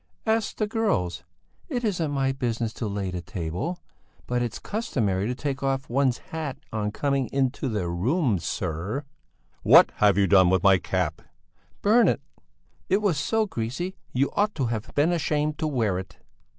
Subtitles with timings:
[0.25, 1.21] "Ask the girls;
[1.69, 3.77] it isn't my business to lay the table!
[4.25, 9.03] But it's customary to take off one's hat on coming into a room, sir!"
[9.61, 11.21] "What have you done with my cap?"
[11.83, 12.21] "Burnt it!
[12.89, 16.17] It was so greasy, you ought to have been ashamed to wear it."